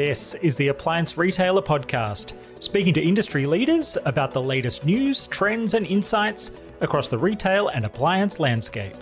This 0.00 0.34
is 0.36 0.56
the 0.56 0.68
Appliance 0.68 1.18
Retailer 1.18 1.60
Podcast, 1.60 2.32
speaking 2.58 2.94
to 2.94 3.02
industry 3.02 3.44
leaders 3.44 3.98
about 4.06 4.32
the 4.32 4.40
latest 4.40 4.86
news, 4.86 5.26
trends, 5.26 5.74
and 5.74 5.86
insights 5.86 6.52
across 6.80 7.10
the 7.10 7.18
retail 7.18 7.68
and 7.68 7.84
appliance 7.84 8.40
landscape. 8.40 8.94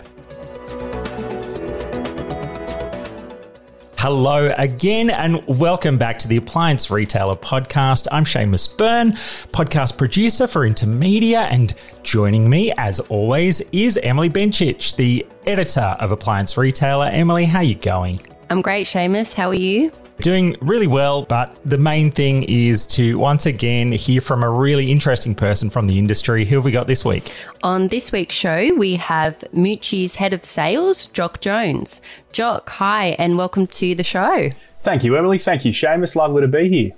Hello 3.97 4.53
again, 4.57 5.09
and 5.09 5.41
welcome 5.47 5.97
back 5.97 6.19
to 6.19 6.27
the 6.27 6.35
Appliance 6.35 6.91
Retailer 6.91 7.37
Podcast. 7.37 8.09
I'm 8.11 8.25
Seamus 8.25 8.77
Byrne, 8.77 9.13
podcast 9.53 9.97
producer 9.97 10.47
for 10.47 10.67
Intermedia, 10.67 11.47
and 11.49 11.73
joining 12.03 12.49
me, 12.49 12.73
as 12.77 12.99
always, 12.99 13.61
is 13.71 13.97
Emily 14.03 14.29
Benchich, 14.29 14.97
the 14.97 15.25
editor 15.47 15.95
of 16.01 16.11
Appliance 16.11 16.57
Retailer. 16.57 17.05
Emily, 17.05 17.45
how 17.45 17.59
are 17.59 17.63
you 17.63 17.75
going? 17.75 18.17
I'm 18.49 18.61
great, 18.61 18.85
Seamus. 18.85 19.33
How 19.33 19.47
are 19.47 19.53
you? 19.53 19.93
Doing 20.21 20.57
really 20.59 20.87
well, 20.87 21.21
but 21.21 21.57
the 21.63 21.77
main 21.77 22.11
thing 22.11 22.43
is 22.43 22.85
to 22.87 23.17
once 23.17 23.45
again 23.45 23.93
hear 23.93 24.19
from 24.19 24.43
a 24.43 24.49
really 24.49 24.91
interesting 24.91 25.33
person 25.33 25.69
from 25.69 25.87
the 25.87 25.97
industry. 25.97 26.43
Who 26.43 26.57
have 26.57 26.65
we 26.65 26.71
got 26.71 26.87
this 26.87 27.05
week? 27.05 27.33
On 27.63 27.87
this 27.87 28.11
week's 28.11 28.35
show, 28.35 28.73
we 28.75 28.97
have 28.97 29.39
Moochies 29.53 30.15
head 30.15 30.33
of 30.33 30.43
sales, 30.43 31.07
Jock 31.07 31.39
Jones. 31.39 32.01
Jock, 32.33 32.69
hi, 32.69 33.15
and 33.17 33.37
welcome 33.37 33.65
to 33.67 33.95
the 33.95 34.03
show. 34.03 34.49
Thank 34.81 35.05
you, 35.05 35.15
Emily. 35.15 35.37
Thank 35.37 35.63
you, 35.63 35.71
Seamus. 35.71 36.17
Lovely 36.17 36.41
to 36.41 36.49
be 36.49 36.67
here. 36.67 36.91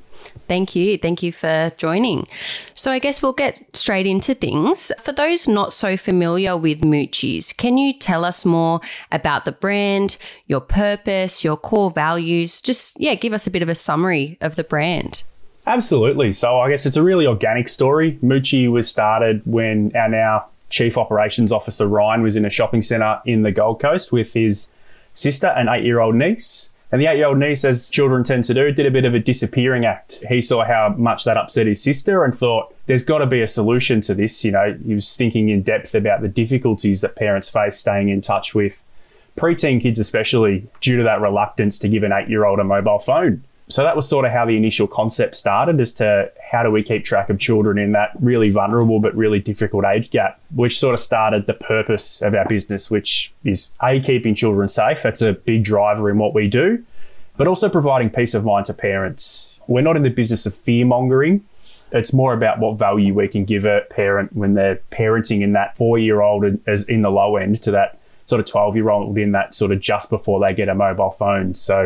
Thank 0.52 0.76
you. 0.76 0.98
Thank 0.98 1.24
you 1.24 1.32
for 1.32 1.72
joining. 1.78 2.28
So, 2.74 2.92
I 2.92 3.00
guess 3.00 3.22
we'll 3.22 3.32
get 3.32 3.74
straight 3.74 4.06
into 4.06 4.36
things. 4.36 4.92
For 5.00 5.14
those 5.14 5.48
not 5.48 5.72
so 5.72 5.96
familiar 5.96 6.58
with 6.58 6.82
Moochies, 6.82 7.56
can 7.56 7.78
you 7.78 7.94
tell 7.98 8.26
us 8.26 8.44
more 8.44 8.82
about 9.14 9.46
the 9.46 9.54
brand, 9.54 10.18
your 10.48 10.60
purpose, 10.60 11.46
your 11.46 11.56
core 11.56 11.90
values? 11.90 12.62
Just, 12.62 13.00
yeah, 13.00 13.16
give 13.16 13.32
us 13.32 13.48
a 13.48 13.50
bit 13.50 13.62
of 13.62 13.70
a 13.70 13.76
summary 13.76 14.38
of 14.42 14.58
the 14.58 14.66
brand. 14.66 15.24
Absolutely. 15.66 16.34
So, 16.34 16.60
I 16.60 16.70
guess 16.70 16.86
it's 16.86 16.98
a 16.98 17.04
really 17.04 17.26
organic 17.26 17.70
story. 17.70 18.20
Mucci 18.22 18.70
was 18.70 18.90
started 18.90 19.44
when 19.46 19.96
our 19.96 20.10
now 20.10 20.48
Chief 20.70 20.98
Operations 20.98 21.54
Officer 21.54 21.88
Ryan 21.88 22.24
was 22.24 22.36
in 22.36 22.44
a 22.44 22.50
shopping 22.50 22.82
centre 22.82 23.22
in 23.26 23.44
the 23.44 23.54
Gold 23.54 23.80
Coast 23.80 24.12
with 24.12 24.34
his 24.34 24.74
sister 25.14 25.48
and 25.48 25.70
eight 25.70 25.86
year 25.86 26.02
old 26.02 26.16
niece. 26.16 26.74
And 26.92 27.02
the 27.02 27.06
eight 27.06 27.18
year 27.18 27.28
old 27.28 27.38
niece, 27.38 27.64
as 27.64 27.90
children 27.90 28.24
tend 28.24 28.44
to 28.46 28.54
do, 28.54 28.72
did 28.72 28.86
a 28.86 28.92
bit 28.92 29.06
of 29.06 29.16
a 29.16 29.20
disappearing 29.20 29.86
act. 29.86 30.24
He 30.28 30.42
saw 30.42 30.66
how 30.66 30.94
much 30.98 31.24
that 31.24 31.38
upset 31.38 31.68
his 31.68 31.82
sister 31.82 32.26
and 32.26 32.38
thought, 32.38 32.76
there's 32.86 33.06
got 33.06 33.20
to 33.20 33.26
be 33.26 33.42
a 33.42 33.48
solution 33.48 34.02
to 34.02 34.14
this. 34.14 34.44
You 34.44 34.52
know, 34.52 34.78
he 34.86 34.94
was 34.94 35.16
thinking 35.16 35.48
in 35.50 35.64
depth 35.64 35.96
about 35.96 36.22
the 36.22 36.28
difficulties 36.28 37.00
that 37.02 37.16
parents 37.16 37.50
face 37.50 37.78
staying 37.78 38.10
in 38.10 38.20
touch 38.22 38.54
with 38.54 38.84
preteen 39.38 39.82
kids, 39.82 40.00
especially 40.00 40.68
due 40.82 40.98
to 40.98 41.04
that 41.04 41.22
reluctance 41.22 41.80
to 41.80 41.88
give 41.88 42.04
an 42.04 42.12
eight 42.12 42.28
year 42.28 42.44
old 42.44 42.60
a 42.60 42.64
mobile 42.66 43.00
phone. 43.00 43.44
So 43.70 43.84
that 43.84 43.96
was 43.96 44.08
sort 44.08 44.26
of 44.26 44.34
how 44.34 44.46
the 44.46 44.58
initial 44.58 44.86
concept 44.86 45.36
started 45.36 45.80
as 45.80 45.94
to 45.94 46.30
how 46.52 46.64
do 46.64 46.70
we 46.70 46.84
keep 46.84 47.06
track 47.06 47.30
of 47.30 47.40
children 47.40 47.78
in 47.78 47.94
that 47.94 48.12
really 48.20 48.50
vulnerable 48.50 49.00
but 49.00 49.16
really 49.16 49.40
difficult 49.40 49.86
age 49.86 50.12
gap, 50.12 50.38
which 50.54 50.78
sort 50.78 50.94
of 50.94 51.00
started 51.00 51.48
the 51.48 51.54
purpose 51.54 52.22
of 52.22 52.36
our 52.36 52.46
business, 52.46 52.92
which 52.92 53.34
is 53.46 53.72
A, 53.82 54.02
keeping 54.02 54.36
children 54.36 54.68
safe. 54.68 55.02
That's 55.02 55.22
a 55.22 55.32
big 55.32 55.64
driver 55.64 56.10
in 56.10 56.18
what 56.18 56.34
we 56.34 56.50
do, 56.50 56.84
but 57.38 57.48
also 57.48 57.70
providing 57.70 58.10
peace 58.10 58.34
of 58.34 58.44
mind 58.44 58.66
to 58.66 58.74
parents. 58.74 59.62
We're 59.68 59.82
not 59.82 59.96
in 59.96 60.04
the 60.04 60.10
business 60.10 60.46
of 60.46 60.54
fear 60.54 60.86
mongering. 60.86 61.46
It's 61.94 62.12
more 62.12 62.34
about 62.34 62.60
what 62.60 62.78
value 62.78 63.14
we 63.14 63.30
can 63.30 63.46
give 63.46 63.64
a 63.64 63.86
parent 63.90 64.36
when 64.36 64.54
they're 64.54 64.82
parenting 64.92 65.42
in 65.42 65.54
that 65.54 65.78
four 65.78 65.98
year 66.00 66.20
old 66.20 66.44
as 66.68 66.84
in 66.84 67.02
the 67.02 67.10
low 67.10 67.38
end 67.38 67.62
to 67.64 67.72
that 67.72 67.98
sort 68.28 68.42
of 68.42 68.46
12 68.46 68.76
year 68.76 68.90
old 68.90 69.18
in 69.18 69.32
that 69.32 69.56
sort 69.56 69.72
of 69.72 69.80
just 69.80 70.10
before 70.10 70.42
they 70.42 70.54
get 70.54 70.68
a 70.68 70.76
mobile 70.76 71.12
phone. 71.12 71.56
So, 71.56 71.84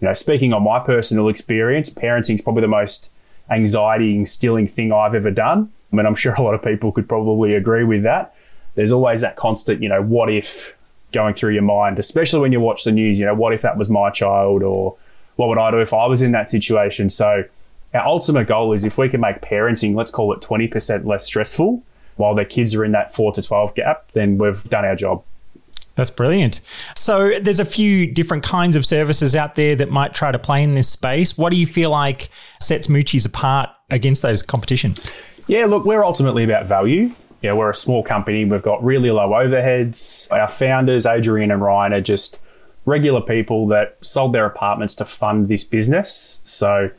you 0.00 0.08
know, 0.08 0.14
speaking 0.14 0.54
on 0.54 0.62
my 0.62 0.78
personal 0.78 1.28
experience, 1.28 1.90
parenting 1.90 2.36
is 2.36 2.40
probably 2.40 2.62
the 2.62 2.68
most 2.68 3.10
anxiety 3.50 4.16
instilling 4.16 4.68
thing 4.68 4.92
I've 4.92 5.14
ever 5.14 5.30
done. 5.30 5.70
I 5.92 5.96
mean, 5.96 6.06
I'm 6.06 6.14
sure 6.14 6.34
a 6.34 6.42
lot 6.42 6.54
of 6.54 6.62
people 6.62 6.92
could 6.92 7.08
probably 7.08 7.54
agree 7.54 7.84
with 7.84 8.02
that. 8.04 8.34
There's 8.74 8.92
always 8.92 9.20
that 9.22 9.36
constant, 9.36 9.82
you 9.82 9.88
know, 9.88 10.02
what 10.02 10.32
if 10.32 10.76
going 11.12 11.34
through 11.34 11.54
your 11.54 11.62
mind, 11.62 11.98
especially 11.98 12.40
when 12.40 12.52
you 12.52 12.60
watch 12.60 12.84
the 12.84 12.92
news, 12.92 13.18
you 13.18 13.26
know, 13.26 13.34
what 13.34 13.52
if 13.52 13.62
that 13.62 13.76
was 13.76 13.90
my 13.90 14.10
child 14.10 14.62
or 14.62 14.96
what 15.36 15.48
would 15.48 15.58
I 15.58 15.70
do 15.70 15.80
if 15.80 15.92
I 15.92 16.06
was 16.06 16.22
in 16.22 16.32
that 16.32 16.48
situation? 16.50 17.10
So, 17.10 17.44
our 17.92 18.06
ultimate 18.06 18.46
goal 18.46 18.72
is 18.72 18.84
if 18.84 18.96
we 18.96 19.08
can 19.08 19.20
make 19.20 19.40
parenting, 19.40 19.96
let's 19.96 20.12
call 20.12 20.32
it 20.32 20.40
20% 20.40 21.04
less 21.04 21.26
stressful 21.26 21.82
while 22.16 22.36
their 22.36 22.44
kids 22.44 22.74
are 22.74 22.84
in 22.84 22.92
that 22.92 23.12
4 23.12 23.32
to 23.32 23.42
12 23.42 23.74
gap, 23.74 24.12
then 24.12 24.38
we've 24.38 24.62
done 24.64 24.84
our 24.84 24.94
job. 24.94 25.24
That's 25.96 26.10
brilliant. 26.10 26.60
So 26.96 27.38
there's 27.40 27.60
a 27.60 27.64
few 27.64 28.06
different 28.06 28.42
kinds 28.42 28.76
of 28.76 28.86
services 28.86 29.36
out 29.36 29.54
there 29.54 29.74
that 29.76 29.90
might 29.90 30.14
try 30.14 30.32
to 30.32 30.38
play 30.38 30.62
in 30.62 30.74
this 30.74 30.88
space. 30.88 31.36
What 31.36 31.50
do 31.50 31.56
you 31.56 31.66
feel 31.66 31.90
like 31.90 32.28
sets 32.60 32.86
Moochies 32.86 33.26
apart 33.26 33.70
against 33.90 34.22
those 34.22 34.42
competition? 34.42 34.94
Yeah, 35.46 35.66
look, 35.66 35.84
we're 35.84 36.04
ultimately 36.04 36.44
about 36.44 36.66
value. 36.66 37.12
Yeah, 37.42 37.54
we're 37.54 37.70
a 37.70 37.74
small 37.74 38.02
company. 38.02 38.44
We've 38.44 38.62
got 38.62 38.82
really 38.84 39.10
low 39.10 39.30
overheads. 39.30 40.30
Our 40.30 40.48
founders, 40.48 41.06
Adrian 41.06 41.50
and 41.50 41.60
Ryan, 41.60 41.94
are 41.94 42.00
just 42.00 42.38
regular 42.84 43.20
people 43.20 43.66
that 43.68 43.96
sold 44.00 44.32
their 44.32 44.46
apartments 44.46 44.94
to 44.96 45.04
fund 45.04 45.48
this 45.48 45.64
business. 45.64 46.42
So 46.44 46.90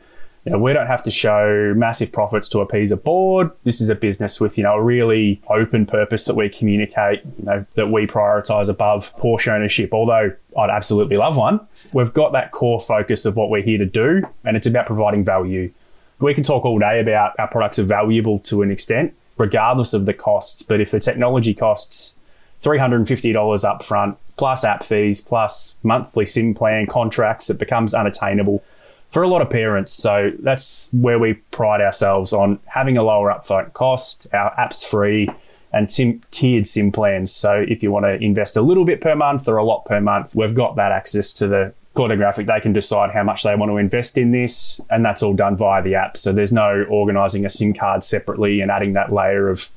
you 0.44 0.50
know, 0.50 0.58
we 0.58 0.72
don't 0.72 0.88
have 0.88 1.04
to 1.04 1.10
show 1.10 1.72
massive 1.76 2.10
profits 2.10 2.48
to 2.48 2.60
appease 2.60 2.90
a 2.90 2.96
board. 2.96 3.50
This 3.62 3.80
is 3.80 3.88
a 3.88 3.94
business 3.94 4.40
with, 4.40 4.58
you 4.58 4.64
know, 4.64 4.74
a 4.74 4.82
really 4.82 5.40
open 5.48 5.86
purpose 5.86 6.24
that 6.24 6.34
we 6.34 6.48
communicate, 6.48 7.22
you 7.38 7.44
know, 7.44 7.66
that 7.74 7.92
we 7.92 8.08
prioritize 8.08 8.68
above 8.68 9.16
Porsche 9.18 9.52
ownership, 9.52 9.94
although 9.94 10.32
I'd 10.58 10.70
absolutely 10.70 11.16
love 11.16 11.36
one. 11.36 11.60
We've 11.92 12.12
got 12.12 12.32
that 12.32 12.50
core 12.50 12.80
focus 12.80 13.24
of 13.24 13.36
what 13.36 13.50
we're 13.50 13.62
here 13.62 13.78
to 13.78 13.86
do, 13.86 14.22
and 14.44 14.56
it's 14.56 14.66
about 14.66 14.86
providing 14.86 15.24
value. 15.24 15.72
We 16.18 16.34
can 16.34 16.42
talk 16.42 16.64
all 16.64 16.78
day 16.78 17.00
about 17.00 17.34
our 17.38 17.48
products 17.48 17.78
are 17.78 17.84
valuable 17.84 18.40
to 18.40 18.62
an 18.62 18.70
extent, 18.72 19.14
regardless 19.38 19.94
of 19.94 20.06
the 20.06 20.14
costs. 20.14 20.62
But 20.62 20.80
if 20.80 20.90
the 20.90 21.00
technology 21.00 21.54
costs 21.54 22.18
$350 22.64 23.64
up 23.64 23.84
front, 23.84 24.18
plus 24.36 24.64
app 24.64 24.82
fees, 24.82 25.20
plus 25.20 25.78
monthly 25.84 26.26
SIM 26.26 26.54
plan 26.54 26.86
contracts, 26.86 27.48
it 27.48 27.58
becomes 27.58 27.94
unattainable 27.94 28.64
for 29.12 29.22
a 29.22 29.28
lot 29.28 29.42
of 29.42 29.50
parents. 29.50 29.92
So 29.92 30.32
that's 30.40 30.88
where 30.92 31.18
we 31.18 31.34
pride 31.52 31.80
ourselves 31.82 32.32
on 32.32 32.58
having 32.64 32.96
a 32.96 33.02
lower 33.02 33.30
upfront 33.30 33.74
cost. 33.74 34.26
Our 34.32 34.58
app's 34.58 34.84
free 34.84 35.28
and 35.72 35.88
tim- 35.88 36.22
tiered 36.30 36.66
SIM 36.66 36.90
plans. 36.92 37.30
So 37.32 37.64
if 37.68 37.82
you 37.82 37.92
want 37.92 38.06
to 38.06 38.14
invest 38.14 38.56
a 38.56 38.62
little 38.62 38.84
bit 38.84 39.00
per 39.00 39.14
month 39.14 39.46
or 39.48 39.58
a 39.58 39.64
lot 39.64 39.84
per 39.84 40.00
month, 40.00 40.34
we've 40.34 40.54
got 40.54 40.76
that 40.76 40.92
access 40.92 41.32
to 41.34 41.46
the 41.46 41.74
Cordographic. 41.94 42.46
They 42.46 42.60
can 42.60 42.72
decide 42.72 43.10
how 43.10 43.22
much 43.22 43.42
they 43.42 43.54
want 43.54 43.70
to 43.70 43.76
invest 43.76 44.16
in 44.16 44.30
this, 44.30 44.80
and 44.88 45.04
that's 45.04 45.22
all 45.22 45.34
done 45.34 45.56
via 45.56 45.82
the 45.82 45.94
app. 45.94 46.16
So 46.16 46.32
there's 46.32 46.52
no 46.52 46.86
organizing 46.88 47.44
a 47.44 47.50
SIM 47.50 47.74
card 47.74 48.02
separately 48.02 48.62
and 48.62 48.70
adding 48.70 48.94
that 48.94 49.12
layer 49.12 49.50
of 49.50 49.68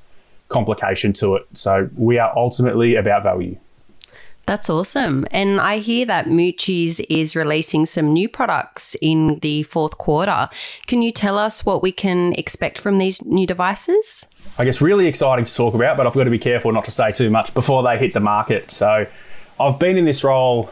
complication 0.47 1.11
to 1.13 1.35
it. 1.35 1.45
So 1.55 1.89
we 1.97 2.17
are 2.19 2.31
ultimately 2.37 2.95
about 2.95 3.23
value. 3.23 3.57
That's 4.45 4.69
awesome. 4.69 5.25
And 5.31 5.59
I 5.59 5.79
hear 5.79 6.05
that 6.05 6.27
Moochies 6.27 7.03
is 7.09 7.35
releasing 7.35 7.85
some 7.85 8.13
new 8.13 8.29
products 8.29 8.95
in 9.01 9.39
the 9.39 9.63
fourth 9.63 9.97
quarter. 9.97 10.49
Can 10.85 11.01
you 11.01 11.11
tell 11.11 11.39
us 11.39 11.65
what 11.65 11.81
we 11.81 11.91
can 11.91 12.33
expect 12.33 12.77
from 12.77 12.99
these 12.99 13.25
new 13.25 13.47
devices? 13.47 14.27
I 14.59 14.65
guess 14.65 14.81
really 14.81 15.07
exciting 15.07 15.45
to 15.45 15.55
talk 15.55 15.73
about, 15.73 15.97
but 15.97 16.05
I've 16.05 16.13
got 16.13 16.25
to 16.25 16.29
be 16.29 16.39
careful 16.39 16.71
not 16.71 16.85
to 16.85 16.91
say 16.91 17.11
too 17.11 17.29
much 17.29 17.53
before 17.55 17.81
they 17.81 17.97
hit 17.97 18.13
the 18.13 18.19
market. 18.19 18.69
So 18.69 19.07
I've 19.59 19.79
been 19.79 19.97
in 19.97 20.05
this 20.05 20.23
role 20.23 20.69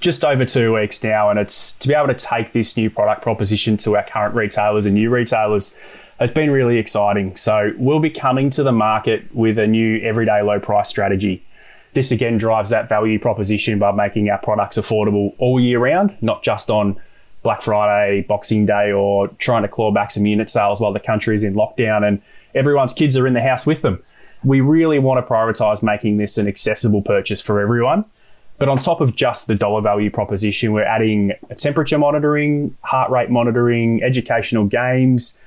just 0.00 0.24
over 0.24 0.44
two 0.44 0.74
weeks 0.74 1.02
now, 1.02 1.28
and 1.28 1.40
it's 1.40 1.72
to 1.78 1.88
be 1.88 1.94
able 1.94 2.08
to 2.08 2.14
take 2.14 2.52
this 2.52 2.76
new 2.76 2.88
product 2.88 3.22
proposition 3.22 3.76
to 3.78 3.96
our 3.96 4.04
current 4.04 4.34
retailers 4.34 4.86
and 4.86 4.94
new 4.94 5.10
retailers 5.10 5.76
has 6.20 6.30
been 6.30 6.50
really 6.50 6.78
exciting. 6.78 7.36
So 7.36 7.72
we'll 7.78 8.00
be 8.00 8.10
coming 8.10 8.50
to 8.50 8.62
the 8.62 8.72
market 8.72 9.34
with 9.34 9.58
a 9.58 9.66
new 9.66 10.00
everyday 10.02 10.42
low 10.42 10.60
price 10.60 10.88
strategy. 10.88 11.44
This 11.94 12.10
again 12.10 12.38
drives 12.38 12.70
that 12.70 12.88
value 12.88 13.18
proposition 13.18 13.78
by 13.78 13.92
making 13.92 14.28
our 14.30 14.38
products 14.38 14.76
affordable 14.76 15.34
all 15.38 15.58
year 15.58 15.78
round, 15.78 16.16
not 16.20 16.42
just 16.42 16.70
on 16.70 17.00
Black 17.42 17.62
Friday, 17.62 18.22
Boxing 18.22 18.66
Day, 18.66 18.92
or 18.92 19.28
trying 19.38 19.62
to 19.62 19.68
claw 19.68 19.90
back 19.90 20.10
some 20.10 20.26
unit 20.26 20.50
sales 20.50 20.80
while 20.80 20.92
the 20.92 21.00
country 21.00 21.34
is 21.34 21.42
in 21.42 21.54
lockdown 21.54 22.06
and 22.06 22.20
everyone's 22.54 22.92
kids 22.92 23.16
are 23.16 23.26
in 23.26 23.32
the 23.32 23.42
house 23.42 23.66
with 23.66 23.82
them. 23.82 24.02
We 24.44 24.60
really 24.60 24.98
want 24.98 25.24
to 25.24 25.28
prioritize 25.28 25.82
making 25.82 26.18
this 26.18 26.38
an 26.38 26.46
accessible 26.46 27.02
purchase 27.02 27.40
for 27.40 27.60
everyone. 27.60 28.04
But 28.58 28.68
on 28.68 28.76
top 28.76 29.00
of 29.00 29.14
just 29.14 29.46
the 29.46 29.54
dollar 29.54 29.80
value 29.80 30.10
proposition, 30.10 30.72
we're 30.72 30.82
adding 30.82 31.32
temperature 31.56 31.98
monitoring, 31.98 32.76
heart 32.82 33.10
rate 33.10 33.30
monitoring, 33.30 34.02
educational 34.02 34.64
games, 34.64 35.38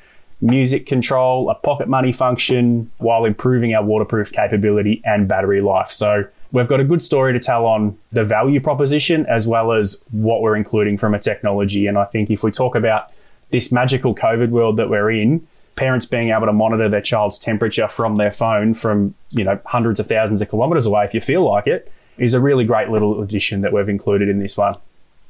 music 0.41 0.85
control, 0.88 1.49
a 1.49 1.55
pocket 1.55 1.88
money 1.88 2.11
function, 2.11 2.91
while 2.97 3.25
improving 3.25 3.73
our 3.75 3.83
waterproof 3.83 4.31
capability 4.31 5.01
and 5.05 5.27
battery 5.27 5.61
life. 5.61 5.91
So 5.91 6.25
we've 6.51 6.67
got 6.67 6.79
a 6.79 6.83
good 6.83 7.01
story 7.01 7.33
to 7.33 7.39
tell 7.39 7.65
on 7.65 7.97
the 8.11 8.23
value 8.23 8.59
proposition 8.59 9.25
as 9.27 9.47
well 9.47 9.71
as 9.71 10.03
what 10.11 10.41
we're 10.41 10.55
including 10.55 10.97
from 10.97 11.13
a 11.13 11.19
technology. 11.19 11.88
And 11.88 11.97
I 11.97 12.05
think 12.05 12.29
if 12.29 12.43
we 12.43 12.51
talk 12.51 12.75
about 12.75 13.11
this 13.51 13.71
magical 13.71 14.15
COVID 14.15 14.49
world 14.49 14.77
that 14.77 14.89
we're 14.89 15.11
in, 15.11 15.45
parents 15.75 16.05
being 16.05 16.29
able 16.29 16.47
to 16.47 16.53
monitor 16.53 16.89
their 16.89 17.01
child's 17.01 17.39
temperature 17.39 17.88
from 17.88 18.17
their 18.17 18.31
phone 18.31 18.73
from, 18.73 19.13
you 19.29 19.43
know, 19.43 19.59
hundreds 19.65 19.99
of 19.99 20.07
thousands 20.07 20.41
of 20.41 20.49
kilometers 20.49 20.85
away 20.85 21.05
if 21.05 21.13
you 21.13 21.21
feel 21.21 21.43
like 21.49 21.67
it, 21.67 21.91
is 22.17 22.33
a 22.33 22.39
really 22.39 22.65
great 22.65 22.89
little 22.89 23.21
addition 23.21 23.61
that 23.61 23.71
we've 23.71 23.89
included 23.89 24.27
in 24.27 24.39
this 24.39 24.57
one. 24.57 24.75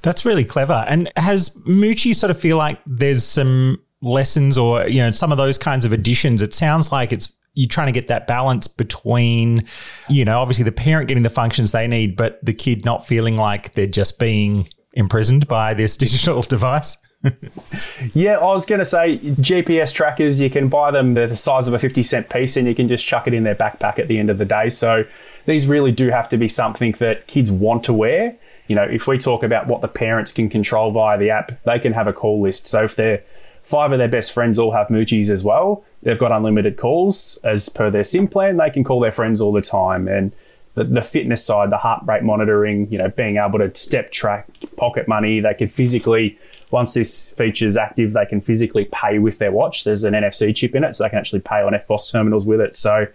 That's 0.01 0.25
really 0.25 0.43
clever. 0.43 0.85
And 0.87 1.11
has 1.15 1.49
Moochie 1.59 2.15
sort 2.15 2.31
of 2.31 2.39
feel 2.39 2.57
like 2.57 2.79
there's 2.87 3.23
some 3.23 3.79
lessons 4.01 4.57
or, 4.57 4.87
you 4.87 5.01
know, 5.01 5.11
some 5.11 5.31
of 5.31 5.37
those 5.37 5.57
kinds 5.57 5.85
of 5.85 5.93
additions? 5.93 6.41
It 6.41 6.53
sounds 6.53 6.91
like 6.91 7.11
it's 7.11 7.33
you're 7.53 7.67
trying 7.67 7.87
to 7.87 7.91
get 7.91 8.07
that 8.07 8.27
balance 8.27 8.67
between, 8.67 9.65
you 10.07 10.23
know, 10.23 10.39
obviously 10.39 10.63
the 10.63 10.71
parent 10.71 11.07
getting 11.07 11.23
the 11.23 11.29
functions 11.29 11.71
they 11.71 11.87
need, 11.87 12.15
but 12.15 12.43
the 12.43 12.53
kid 12.53 12.85
not 12.85 13.05
feeling 13.05 13.35
like 13.35 13.73
they're 13.73 13.87
just 13.87 14.19
being 14.19 14.67
imprisoned 14.93 15.47
by 15.47 15.73
this 15.73 15.97
digital 15.97 16.41
device. 16.41 16.97
yeah, 18.13 18.37
I 18.37 18.45
was 18.45 18.65
going 18.65 18.79
to 18.79 18.85
say 18.85 19.19
GPS 19.19 19.93
trackers, 19.93 20.39
you 20.39 20.49
can 20.49 20.69
buy 20.69 20.91
them 20.91 21.13
the 21.13 21.35
size 21.35 21.67
of 21.67 21.73
a 21.73 21.79
50 21.79 22.01
cent 22.03 22.29
piece 22.29 22.57
and 22.57 22.67
you 22.67 22.73
can 22.73 22.87
just 22.87 23.05
chuck 23.05 23.27
it 23.27 23.33
in 23.33 23.43
their 23.43 23.55
backpack 23.55 23.99
at 23.99 24.07
the 24.07 24.17
end 24.17 24.29
of 24.29 24.37
the 24.37 24.45
day. 24.45 24.69
So 24.69 25.03
these 25.45 25.67
really 25.67 25.91
do 25.91 26.09
have 26.09 26.29
to 26.29 26.37
be 26.37 26.47
something 26.47 26.93
that 26.93 27.27
kids 27.27 27.51
want 27.51 27.83
to 27.83 27.93
wear. 27.93 28.37
You 28.67 28.75
know, 28.75 28.83
if 28.83 29.07
we 29.07 29.17
talk 29.17 29.43
about 29.43 29.67
what 29.67 29.81
the 29.81 29.87
parents 29.87 30.31
can 30.31 30.49
control 30.49 30.91
via 30.91 31.17
the 31.17 31.29
app, 31.29 31.61
they 31.63 31.77
can 31.77 31.93
have 31.93 32.07
a 32.07 32.13
call 32.13 32.41
list. 32.41 32.67
So 32.67 32.85
if 32.85 32.95
they're 32.95 33.23
five 33.63 33.91
of 33.91 33.99
their 33.99 34.07
best 34.07 34.31
friends 34.31 34.59
all 34.59 34.71
have 34.71 34.87
Moochies 34.87 35.29
as 35.29 35.43
well, 35.43 35.83
they've 36.03 36.19
got 36.19 36.31
unlimited 36.31 36.77
calls 36.77 37.37
as 37.43 37.69
per 37.69 37.89
their 37.89 38.03
SIM 38.03 38.27
plan. 38.27 38.57
They 38.57 38.69
can 38.69 38.83
call 38.83 38.99
their 38.99 39.11
friends 39.11 39.41
all 39.41 39.51
the 39.51 39.61
time. 39.61 40.07
And 40.07 40.33
the, 40.73 40.83
the 40.83 41.01
fitness 41.01 41.45
side, 41.45 41.69
the 41.69 41.77
heart 41.77 42.03
rate 42.05 42.23
monitoring, 42.23 42.91
you 42.91 42.97
know, 42.97 43.09
being 43.09 43.37
able 43.37 43.59
to 43.59 43.73
step 43.75 44.11
track, 44.11 44.47
pocket 44.77 45.07
money, 45.07 45.39
they 45.39 45.53
can 45.53 45.67
physically, 45.67 46.37
once 46.71 46.93
this 46.93 47.31
feature 47.31 47.67
is 47.67 47.77
active, 47.77 48.13
they 48.13 48.25
can 48.25 48.41
physically 48.41 48.85
pay 48.91 49.19
with 49.19 49.37
their 49.37 49.51
watch. 49.51 49.83
There's 49.83 50.03
an 50.03 50.13
NFC 50.13 50.55
chip 50.55 50.73
in 50.75 50.83
it, 50.83 50.95
so 50.95 51.03
they 51.03 51.09
can 51.09 51.19
actually 51.19 51.41
pay 51.41 51.61
on 51.61 51.73
EFTPOS 51.73 52.11
terminals 52.11 52.45
with 52.45 52.61
it. 52.61 52.77
So 52.77 53.07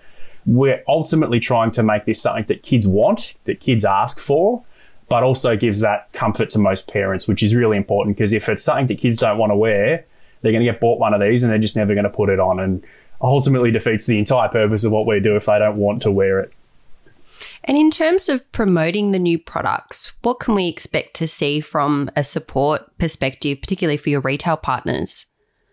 we're 0.45 0.83
ultimately 0.87 1.41
trying 1.41 1.71
to 1.73 1.83
make 1.83 2.05
this 2.05 2.21
something 2.21 2.45
that 2.45 2.63
kids 2.63 2.87
want, 2.87 3.35
that 3.45 3.59
kids 3.59 3.85
ask 3.85 4.21
for, 4.21 4.65
but 5.09 5.23
also 5.23 5.57
gives 5.57 5.81
that 5.81 6.13
comfort 6.13 6.51
to 6.51 6.59
most 6.59 6.89
parents, 6.89 7.27
which 7.27 7.43
is 7.43 7.55
really 7.55 7.77
important 7.77 8.17
because 8.17 8.33
if 8.33 8.49
it's 8.49 8.63
something 8.63 8.87
that 8.89 8.99
kids 8.99 9.19
don't 9.19 9.39
want 9.39 9.51
to 9.51 9.57
wear, 9.57 10.05
they're 10.47 10.53
going 10.53 10.65
to 10.65 10.71
get 10.71 10.81
bought 10.81 11.01
one 11.01 11.13
of 11.13 11.21
these 11.21 11.43
and 11.43 11.51
they're 11.51 11.59
just 11.59 11.75
never 11.75 11.93
going 11.93 12.05
to 12.05 12.11
put 12.11 12.29
it 12.29 12.39
on 12.39 12.61
and 12.61 12.85
ultimately 13.21 13.73
defeats 13.73 14.07
the 14.07 14.17
entire 14.17 14.49
purpose 14.49 14.85
of 14.85 14.93
what 14.93 15.05
we 15.05 15.19
do 15.19 15.35
if 15.35 15.47
they 15.47 15.59
don't 15.59 15.77
want 15.77 16.03
to 16.03 16.11
wear 16.13 16.39
it. 16.39 16.53
And 17.65 17.77
in 17.77 17.91
terms 17.91 18.29
of 18.29 18.51
promoting 18.53 19.11
the 19.11 19.19
new 19.19 19.41
products, 19.41 20.13
what 20.23 20.39
can 20.39 20.55
we 20.55 20.69
expect 20.69 21.15
to 21.15 21.27
see 21.27 21.61
from 21.61 22.09
a 22.15 22.23
support 22.23 22.97
perspective, 22.97 23.61
particularly 23.61 23.97
for 23.97 24.09
your 24.09 24.21
retail 24.21 24.57
partners? 24.57 25.27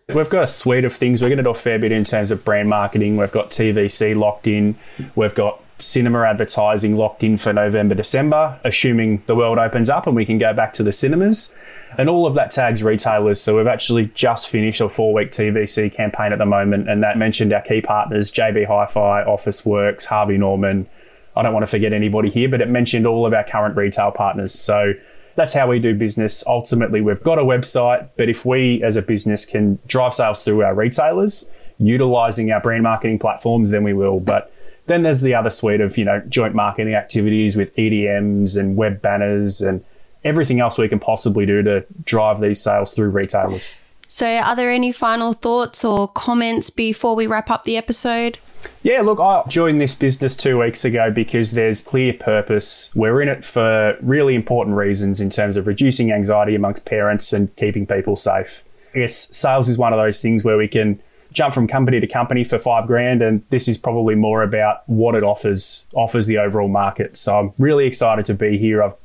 We've 0.09 0.29
got 0.29 0.45
a 0.45 0.47
suite 0.47 0.85
of 0.85 0.93
things. 0.93 1.21
We're 1.21 1.29
going 1.29 1.37
to 1.37 1.43
do 1.43 1.51
a 1.51 1.53
fair 1.53 1.77
bit 1.77 1.91
in 1.91 2.03
terms 2.03 2.31
of 2.31 2.43
brand 2.43 2.67
marketing. 2.67 3.15
We've 3.17 3.31
got 3.31 3.51
TVC 3.51 4.15
locked 4.15 4.47
in. 4.47 4.75
We've 5.15 5.35
got 5.35 5.62
cinema 5.79 6.23
advertising 6.23 6.95
locked 6.95 7.23
in 7.23 7.37
for 7.37 7.53
November, 7.53 7.95
December, 7.95 8.59
assuming 8.63 9.23
the 9.25 9.35
world 9.35 9.57
opens 9.57 9.89
up 9.89 10.07
and 10.07 10.15
we 10.15 10.25
can 10.25 10.37
go 10.37 10.53
back 10.53 10.73
to 10.73 10.83
the 10.83 10.91
cinemas. 10.91 11.55
And 11.97 12.09
all 12.09 12.25
of 12.25 12.33
that 12.35 12.49
tags 12.49 12.81
retailers. 12.81 13.39
So 13.39 13.57
we've 13.57 13.67
actually 13.67 14.07
just 14.15 14.49
finished 14.49 14.81
a 14.81 14.89
four 14.89 15.13
week 15.13 15.29
TVC 15.29 15.93
campaign 15.93 16.33
at 16.33 16.39
the 16.39 16.45
moment, 16.45 16.89
and 16.89 17.03
that 17.03 17.17
mentioned 17.17 17.53
our 17.53 17.61
key 17.61 17.81
partners 17.81 18.31
JB 18.31 18.65
Hi 18.67 18.85
Fi, 18.87 19.23
Officeworks, 19.23 20.05
Harvey 20.05 20.37
Norman. 20.37 20.87
I 21.35 21.41
don't 21.41 21.53
want 21.53 21.63
to 21.63 21.67
forget 21.67 21.93
anybody 21.93 22.29
here, 22.29 22.49
but 22.49 22.61
it 22.61 22.69
mentioned 22.69 23.05
all 23.05 23.25
of 23.25 23.33
our 23.33 23.43
current 23.43 23.75
retail 23.75 24.11
partners. 24.11 24.53
So 24.53 24.93
that's 25.35 25.53
how 25.53 25.67
we 25.67 25.79
do 25.79 25.95
business. 25.95 26.43
Ultimately, 26.45 27.01
we've 27.01 27.23
got 27.23 27.39
a 27.39 27.43
website, 27.43 28.09
but 28.17 28.29
if 28.29 28.45
we 28.45 28.83
as 28.83 28.95
a 28.95 29.01
business 29.01 29.45
can 29.45 29.79
drive 29.87 30.13
sales 30.13 30.43
through 30.43 30.63
our 30.63 30.75
retailers, 30.75 31.51
utilizing 31.79 32.51
our 32.51 32.61
brand 32.61 32.83
marketing 32.83 33.19
platforms, 33.19 33.71
then 33.71 33.83
we 33.83 33.93
will. 33.93 34.19
But 34.19 34.52
then 34.85 35.03
there's 35.03 35.21
the 35.21 35.33
other 35.33 35.49
suite 35.49 35.81
of, 35.81 35.97
you 35.97 36.05
know, 36.05 36.21
joint 36.27 36.55
marketing 36.55 36.95
activities 36.95 37.55
with 37.55 37.75
EDMs 37.75 38.59
and 38.59 38.75
web 38.75 39.01
banners 39.01 39.61
and 39.61 39.83
everything 40.23 40.59
else 40.59 40.77
we 40.77 40.87
can 40.87 40.99
possibly 40.99 41.45
do 41.45 41.61
to 41.63 41.85
drive 42.03 42.39
these 42.39 42.61
sales 42.61 42.93
through 42.93 43.09
retailers. 43.09 43.75
So, 44.07 44.27
are 44.27 44.55
there 44.55 44.69
any 44.69 44.91
final 44.91 45.33
thoughts 45.33 45.83
or 45.83 46.07
comments 46.07 46.69
before 46.69 47.15
we 47.15 47.25
wrap 47.27 47.49
up 47.49 47.63
the 47.63 47.77
episode? 47.77 48.37
Yeah, 48.81 49.01
look, 49.01 49.19
I 49.19 49.43
joined 49.47 49.81
this 49.81 49.95
business 49.95 50.37
two 50.37 50.59
weeks 50.59 50.85
ago 50.85 51.09
because 51.11 51.51
there's 51.51 51.81
clear 51.81 52.13
purpose. 52.13 52.91
We're 52.95 53.21
in 53.21 53.29
it 53.29 53.45
for 53.45 53.97
really 54.01 54.35
important 54.35 54.75
reasons 54.77 55.19
in 55.19 55.29
terms 55.29 55.57
of 55.57 55.67
reducing 55.67 56.11
anxiety 56.11 56.55
amongst 56.55 56.85
parents 56.85 57.33
and 57.33 57.53
keeping 57.55 57.87
people 57.87 58.15
safe. 58.15 58.63
I 58.93 58.99
guess 58.99 59.15
sales 59.35 59.69
is 59.69 59.77
one 59.77 59.93
of 59.93 59.97
those 59.97 60.21
things 60.21 60.43
where 60.43 60.57
we 60.57 60.67
can 60.67 61.01
jump 61.33 61.53
from 61.53 61.67
company 61.67 61.99
to 61.99 62.07
company 62.07 62.43
for 62.43 62.59
five 62.59 62.87
grand, 62.87 63.21
and 63.21 63.43
this 63.49 63.67
is 63.67 63.77
probably 63.77 64.15
more 64.15 64.43
about 64.43 64.87
what 64.87 65.15
it 65.15 65.23
offers 65.23 65.87
offers 65.93 66.27
the 66.27 66.37
overall 66.37 66.69
market. 66.69 67.17
So 67.17 67.37
I'm 67.37 67.53
really 67.57 67.85
excited 67.85 68.25
to 68.27 68.33
be 68.33 68.57
here. 68.57 68.81
I've 68.81 68.95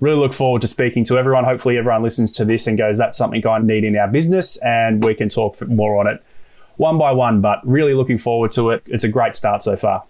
really 0.00 0.18
look 0.18 0.32
forward 0.32 0.62
to 0.62 0.68
speaking 0.68 1.04
to 1.04 1.18
everyone. 1.18 1.44
Hopefully, 1.44 1.76
everyone 1.76 2.02
listens 2.02 2.32
to 2.32 2.44
this 2.44 2.66
and 2.66 2.78
goes, 2.78 2.98
that's 2.98 3.18
something 3.18 3.46
I 3.46 3.58
need 3.58 3.84
in 3.84 3.96
our 3.96 4.08
business, 4.08 4.56
and 4.62 5.04
we 5.04 5.14
can 5.14 5.28
talk 5.28 5.60
more 5.68 5.98
on 5.98 6.06
it 6.06 6.22
one 6.76 6.98
by 6.98 7.12
one. 7.12 7.40
But 7.40 7.60
really 7.66 7.94
looking 7.94 8.18
forward 8.18 8.52
to 8.52 8.70
it. 8.70 8.82
It's 8.86 9.04
a 9.04 9.08
great 9.08 9.34
start 9.34 9.62
so 9.62 9.76
far. 9.76 10.04